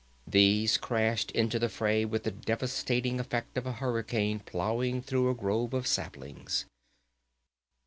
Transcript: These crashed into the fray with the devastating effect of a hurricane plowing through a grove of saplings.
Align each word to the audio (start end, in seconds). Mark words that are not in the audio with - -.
These 0.25 0.77
crashed 0.77 1.29
into 1.29 1.59
the 1.59 1.69
fray 1.69 2.05
with 2.05 2.23
the 2.23 2.31
devastating 2.31 3.19
effect 3.19 3.55
of 3.55 3.67
a 3.67 3.73
hurricane 3.73 4.39
plowing 4.39 5.03
through 5.03 5.29
a 5.29 5.35
grove 5.35 5.75
of 5.75 5.85
saplings. 5.85 6.65